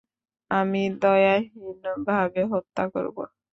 [0.51, 3.17] আমি দয়াহীনভাবে হত্যা করব!